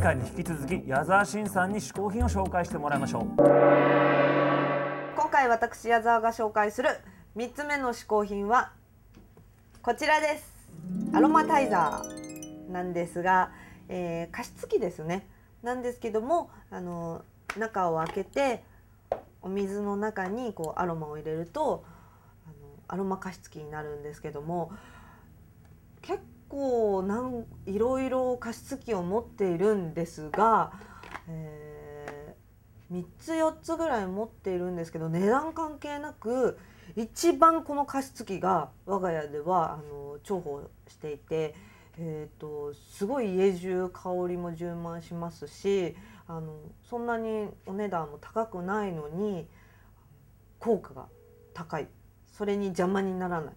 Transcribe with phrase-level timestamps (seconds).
[0.00, 3.22] 前回に引き続き矢沢慎さんに試行品を紹介してもらいましょう。
[3.36, 6.88] 今回私矢沢が紹介する
[7.36, 8.72] 3つ目の試行品は
[9.82, 10.70] こちらです。
[11.12, 13.52] アロマタイザーなんですが、
[13.90, 15.28] えー加湿器ですね。
[15.62, 17.22] なんですけどもあの
[17.58, 18.64] 中を開けて
[19.42, 21.84] お水の中にこうアロマを入れると
[22.46, 22.54] あの
[22.88, 24.72] アロマ加湿器になるんですけども
[26.50, 30.72] 構なんいろいろ加湿器を持っているんですが、
[31.28, 31.70] えー
[32.92, 36.58] 3つ4つぐらい持っているんですけど値段関係なく
[36.96, 41.54] 一番この加湿器が我が家ではあの重宝していて、
[41.98, 45.94] えー、とすごい家中香りも充満しますし
[46.26, 46.56] あの
[46.88, 49.46] そんなにお値段も高くないのに
[50.58, 51.06] 効果が
[51.54, 51.88] 高い。
[52.32, 53.54] それに邪魔にならない。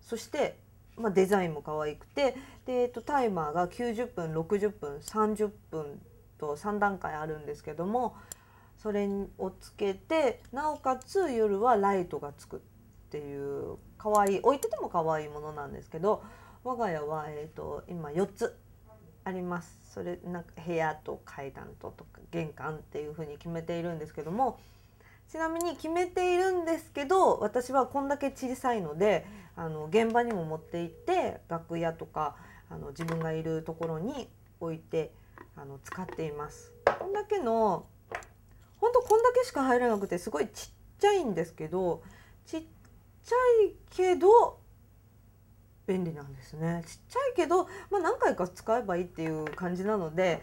[0.00, 0.58] そして、
[0.96, 6.00] まあ、デザインも可愛くてで、えー、とタイマーが90分60分30分
[6.38, 8.16] と3段階あるんですけども
[8.78, 9.08] それ
[9.38, 12.60] をつけてなおかつ夜はライトがつくっ
[13.10, 16.22] ていう可愛い置いてても可愛いものなんですけど
[16.64, 18.56] 我が家は、えー、と今4つ
[19.24, 19.76] あります。
[19.92, 24.60] それなんか部屋と階段ととか玄関っていう風に決めているんですけども
[25.28, 32.36] ちなみに決めているんですけど私はこんだけ小さいのであの現場にも持って行って楽屋とか
[32.70, 34.28] あの自分がいるところに
[34.60, 35.12] 置いて
[35.56, 36.72] あの使っています。
[36.98, 37.86] こんだけの
[38.78, 42.02] 本当こんだけしか入らなくてすごいちっちゃいんですけど
[42.44, 42.62] ちっ
[43.24, 43.34] ちゃ
[43.66, 44.58] いけど
[45.86, 50.42] 便利なんですねちっちゃいけど、まあ、何回か使えばいいっていう感じなので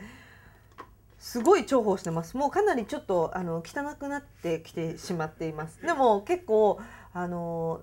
[1.23, 2.35] すごい重宝してます。
[2.35, 5.81] もうかなりちょっとあの汚くなってきてしまっています。
[5.81, 6.81] でも結構
[7.13, 7.81] あの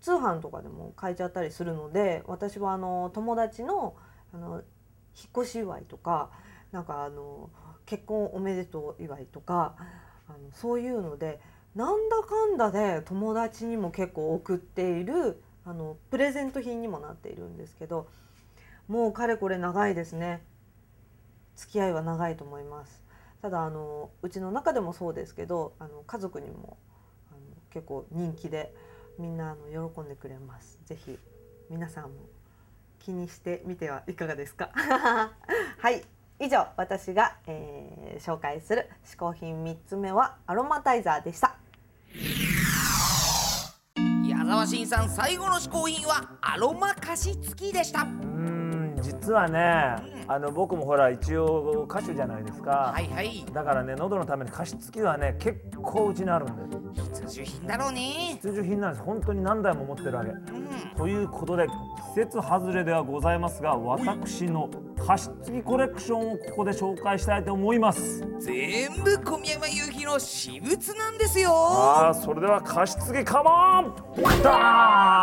[0.00, 3.96] 通販とかでも買えちゃったりするので私はあの友達の
[4.32, 4.62] あの
[5.16, 6.30] 引っ越し祝いとか
[6.70, 7.50] なんかあの
[7.86, 9.74] 結婚おめでとう祝いとか
[10.28, 11.40] あのそういうので
[11.74, 18.06] なんだかんだで友達にも結構送っているあのプレゼント品にもなっているんですけど
[18.86, 20.40] もうかれこれ長いですね。
[21.56, 23.02] 付き合いは長いと思います。
[23.42, 26.76] ただあのうちの中でもそうですけどあの家族にも
[27.30, 27.38] あの
[27.70, 28.74] 結構人気で
[29.18, 30.78] みんなあの喜んでくれます。
[30.86, 31.18] ぜひ
[31.70, 32.10] 皆さんも
[32.98, 34.70] 気にしてみてはいかがですか？
[35.78, 36.02] はい。
[36.38, 41.56] 以上私が、えー紹介する嗜好品3つ目はアロマタイザーでした。
[44.26, 48.02] 矢沢慎さん最後の試行品はアロマ加湿器でした。
[48.02, 49.96] うーん実はね
[50.28, 53.44] あの僕もほら一応歌手じゃないですか、はいはい。
[53.52, 58.38] だからね喉のために加湿器はね結構うちにあるんで必需品だろうね。
[58.42, 59.04] 必需品なんです。
[59.04, 60.30] 本当に何台も持ってるわけ。
[60.30, 60.46] うん。
[60.96, 61.66] ということで
[62.14, 64.68] 季節外れではございますが私の
[65.06, 68.26] 加湿器コレクションをここで紹介したいと思います。
[68.40, 71.52] 全部小宮山雄飛の私物なんですよ。
[71.52, 73.94] ああそれでは加湿器カモン
[74.42, 74.50] ダ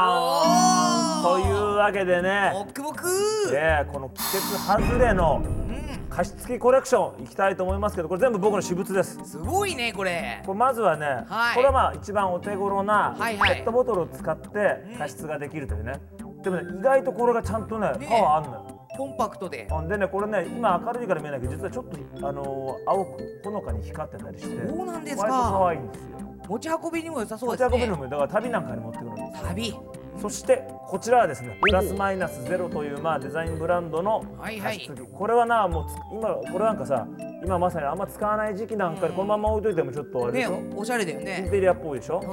[0.08, 2.52] ーンというわけでね。
[2.54, 3.10] もくもく。
[3.54, 5.84] えこの季節外れのうん。
[6.10, 9.20] 加湿器コレクションいきたいと思いますけどこれ全部僕の私物です。
[9.26, 10.42] すごいねこれ。
[10.46, 11.56] これまずはね、はい。
[11.56, 16.00] これはまあ一番お手頃なペットボトルを使って加湿ができるというね、
[16.42, 19.68] でもね意外とこれがちゃんとねねパワーあんのよコンパクトで。
[19.72, 26.04] あでねこれね今明るいから見えないけど実はちょっとあのー青くほのかに光ってたりしてそうなんです割と可か愛いんですよ。
[26.48, 27.70] 持ち運びにも良さそう持ですね。
[27.70, 29.74] ち運びのもだから旅なんかに持ってくるんです旅。
[30.22, 34.78] そしてこちらはですねプラスマイナスゼロというまあデザインブランドのはいはい。
[34.78, 37.08] 加湿器これはなもうつ今これなんかさ
[37.44, 42.31] 今まさにあんま使わない時期なんかにこのまま置いといてもちょっとあれでねしょ、おしゃれだよインねテリアっぽいでしょ、うんう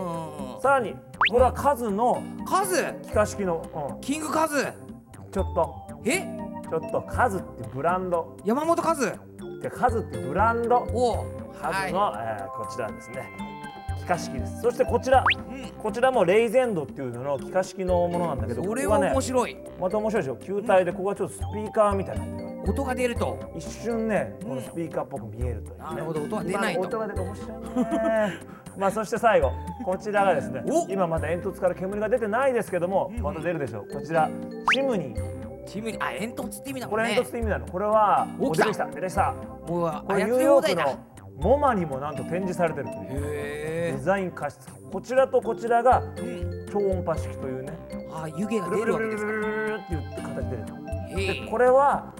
[0.50, 0.60] んうん。
[0.60, 0.94] さらに
[1.30, 2.84] これは数のカズ？
[3.02, 4.56] 気化式の、キングカズ？
[4.56, 5.74] うん、ちょっと。
[6.04, 6.39] え？
[6.70, 8.36] ちょっと数ってブランド。
[8.44, 9.12] 山本カズ？
[9.60, 10.76] で数ってブランド。
[10.76, 11.26] お
[11.60, 13.28] 数の、えーこちらですね。
[13.98, 14.62] 気化式です。
[14.62, 15.24] そしてこちら。
[15.50, 15.70] うん。
[15.82, 19.56] こちらもレイゼンドっていうのの気化式のものなんだけどそれはここね面白い。
[19.80, 20.36] また面白いでしょ。
[20.36, 22.50] 球体でここがちょっとスピーカーみたいにな。
[22.70, 23.52] 音が出ると。
[23.56, 26.22] 一瞬ねこのスピーカーっぽく見えるという、ねなるほど。
[26.22, 26.80] 音は出ないと。
[26.80, 28.38] 今音が出て面白いね。
[28.78, 29.50] まあそして最後
[29.84, 30.88] こちらがですねお。
[30.88, 33.22] 今まだ煙突から煙が出てないですけども、うん。
[33.22, 33.92] また出るでしょう。
[33.92, 34.30] こちら
[34.72, 35.39] チムニー
[35.70, 39.32] チムにあ煙突って意味だこれもんね煙突って意味なのこれはお出てきた出てきた。
[39.32, 40.98] もうこれニューヨークの
[41.36, 42.98] モマにもなんと展示されてるという。
[43.10, 43.94] え。
[43.96, 46.66] デザイン加湿器こちらとこちらがうん。
[46.70, 47.72] 超音波式というね。
[48.12, 49.30] あ湯気が出るわけですか。
[49.30, 49.34] っ
[49.78, 52.19] て言って形でこれはう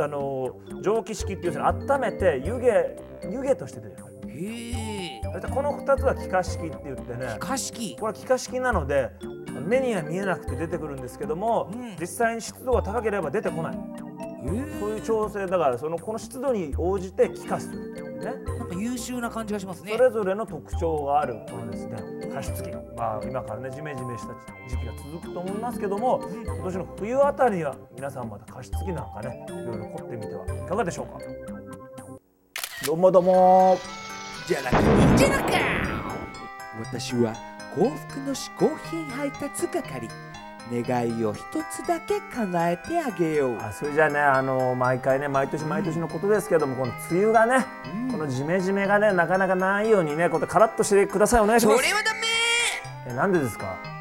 [0.00, 3.94] あの蒸気式っていう温めて湯気湯気として出る。
[4.28, 5.20] へえ。
[5.54, 7.36] この2つは気化式って言ってね。
[7.38, 9.10] 加湿器これは気化式なので
[9.66, 11.96] 目には見えなくて出てくるんですけども、うん。
[12.00, 13.78] 実際に湿度が高ければ出てこない。
[14.78, 15.46] そういう調整。
[15.46, 17.97] だからそのこの湿度に応じて気化する
[18.78, 19.92] 優秀な感じがしますね。
[19.92, 21.96] それぞれの特徴があるこのですね。
[22.32, 22.66] 加湿器
[22.96, 24.34] まあ今からねジメジメした
[24.68, 31.18] 時期が続くと思いますけども今年の冬あたりには皆さんまた加湿器なんかねいろいろ凝ってみてはいかがでしょうか。
[32.86, 33.78] どうもどうも。
[34.46, 34.78] じゃなくい
[35.10, 35.48] いんじゃなか。
[36.80, 37.34] 私は
[37.74, 40.08] 幸福の嗜好品配達係
[40.72, 43.58] 願いを一つだけ叶えてあげよう。
[43.58, 47.66] あそれじゃあねあの毎回ね毎年毎年のことですけどもこの梅雨がね、
[48.10, 51.40] このジメジメがねなかなかないようにねこうやってカラッとしてください。
[51.40, 51.78] お願いします。
[51.78, 52.18] それはダメ
[53.08, 53.97] えなんでですか？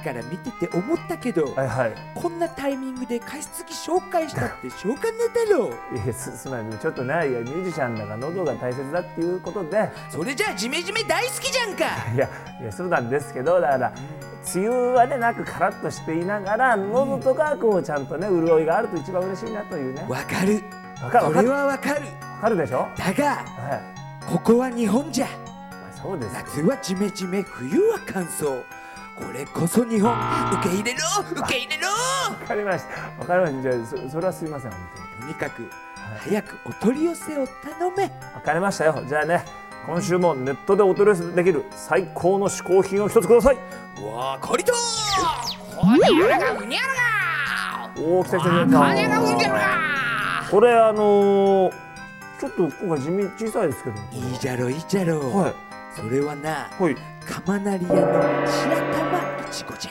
[0.00, 1.94] から見てて思ったけど、はいはい。
[2.14, 5.08] こんなタイミングで加湿器紹介したってしょうがね
[5.46, 7.32] えだろういやすすまんちょっとねい。
[7.32, 9.90] やミュージシャンだから喉が大切だっていうことで。
[10.10, 11.84] それじゃあジメジメ大好きじゃんか。
[12.14, 12.28] いや
[12.60, 13.92] いやそうなんですけどだから
[14.54, 20.04] 梅雨はねなくカラッとしていながら喉とかこうちゃんとね潤いがあると一番嬉しいなというね。
[20.08, 20.62] わかる。
[21.02, 21.24] わかる？
[21.24, 21.50] わそれかる？
[21.50, 22.00] わはわかる。
[22.40, 22.88] かるでしょ？
[22.96, 24.26] だがはい。
[24.26, 25.26] ここは日本じゃ。
[25.26, 25.32] ま
[25.90, 26.32] あそうです。
[26.34, 28.62] 夏はジメジメ冬は乾燥
[29.26, 30.98] これこそ日本受け入れろ
[31.32, 31.88] 受け入れろ。
[31.88, 33.20] わかりました。
[33.20, 33.62] わかりました。
[33.62, 34.80] じゃあそそれはすいません本
[35.20, 35.34] 当に。
[35.34, 35.70] とにかく
[36.24, 38.04] 早くお取り寄せを頼め。
[38.04, 39.02] わかりましたよ。
[39.06, 39.44] じゃあね
[39.86, 43.56] 今週もネットでお取り寄せできる最高の嗜好品を一つください。
[44.02, 44.72] わかりと
[45.76, 49.60] ほにゃらがうにゃらがおお来た来た来たがうにゃらが
[50.50, 51.72] これあのー、
[52.40, 55.54] ちょっと今回地味小さいですけどいいじゃろいいじゃろはい。
[55.96, 56.96] それはなはい。
[57.24, 59.09] 釜なり屋の白玉い
[59.50, 59.90] ちごじゃ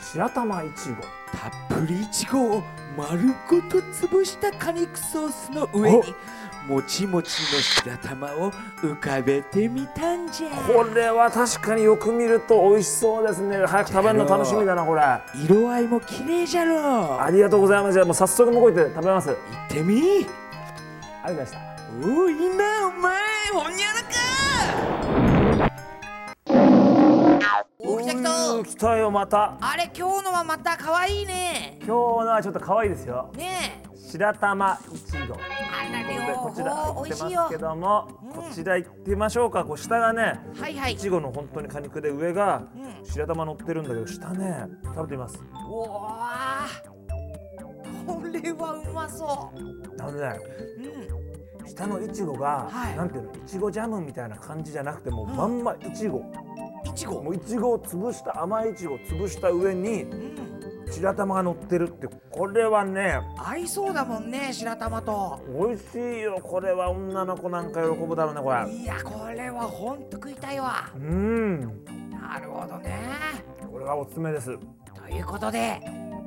[0.00, 1.02] 白玉いちご。
[1.36, 2.62] たっぷりいちごを
[2.96, 6.14] 丸ごと潰した果肉ソースの上に
[6.66, 10.50] もちもちの白玉を浮かべてみたんじゃ。
[10.50, 13.64] これは確かによく見ると美味しそうですね。
[13.66, 15.00] 早く食べるの楽しみだなこれ。
[15.00, 17.30] あ色合いも綺麗じゃろ。
[17.30, 17.92] りがとうございます。
[17.94, 19.30] じゃあもう早速向こう行って食べます。
[19.30, 20.26] あり行ってみ。
[21.22, 21.58] がとうございました。
[22.02, 23.16] おおいいなお前。
[23.52, 24.25] ほにゃらか
[28.58, 29.56] お来たよまた。
[29.60, 31.78] あれ今日のはまた可愛いね。
[31.80, 33.30] 今日のはちょっと可愛いですよ。
[33.36, 33.96] ねえ。
[33.96, 35.34] 白玉いちご。
[35.34, 39.64] こちら方入ってますけども、こちら行ってみましょうか。
[39.64, 40.94] こう下がねはいはい。
[40.94, 43.06] いちごの本当に果肉で上がうん。
[43.06, 45.38] 白玉乗ってるんだけど下ね食べてみます。
[45.38, 49.52] うわーこれはうまそ
[49.96, 50.40] なのでね
[50.78, 51.68] ううん。
[51.68, 52.96] 下のいちごが、はい。
[52.96, 56.18] なんていうのいちごジャムみたいな感じじゃなくてもうまんまいちご。
[56.18, 56.22] い
[56.96, 57.22] ちご。
[57.22, 60.46] もういちごを潰した甘いいちごを潰した上にうん。
[60.90, 65.40] 白玉が乗ってるってこれはね合いそうだもんね白玉と。
[65.48, 66.40] 美味しいよ。
[66.42, 68.72] これは女の子なんか喜ぶだろうねこれ。
[68.72, 70.90] いやこれはほんと食いたいわ。
[70.96, 71.60] うん。
[72.10, 72.98] なるほどね。
[73.70, 74.56] これがおすすめです。
[74.94, 75.80] ということで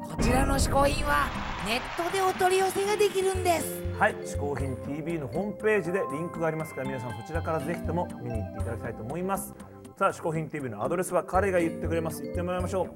[0.03, 1.27] こちらの嗜好品は
[1.65, 3.81] ネットでお取り寄せができるんです。
[3.97, 4.15] はい。
[4.15, 9.53] 嗜好品 TV のホームページでリンクがありますから皆さんそちらからぜひとも見に行っていただきたいと思います
[9.99, 12.21] さあ嗜好品 TV のアドレスは彼が言ってくれます。
[12.23, 12.87] 言ってもらいましょう。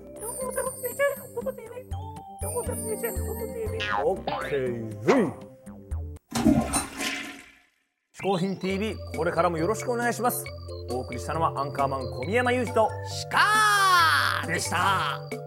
[4.06, 5.34] OK
[8.14, 10.46] 嗜好品 TV これからもよろしくお願いします。
[10.92, 15.43] お送りしたのはアンカーマン小宮山雄二とシカーでした